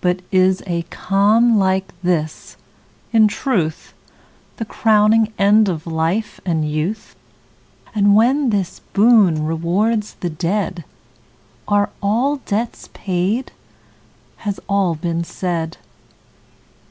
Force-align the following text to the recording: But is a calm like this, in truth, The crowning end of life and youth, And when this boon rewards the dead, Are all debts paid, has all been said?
But 0.00 0.20
is 0.32 0.62
a 0.66 0.80
calm 0.88 1.58
like 1.58 1.92
this, 2.02 2.56
in 3.12 3.28
truth, 3.28 3.92
The 4.56 4.64
crowning 4.64 5.34
end 5.38 5.68
of 5.68 5.86
life 5.86 6.40
and 6.46 6.64
youth, 6.66 7.14
And 7.94 8.14
when 8.16 8.48
this 8.48 8.80
boon 8.94 9.44
rewards 9.44 10.14
the 10.20 10.30
dead, 10.30 10.86
Are 11.68 11.90
all 12.02 12.36
debts 12.46 12.88
paid, 12.94 13.52
has 14.36 14.58
all 14.70 14.94
been 14.94 15.22
said? 15.22 15.76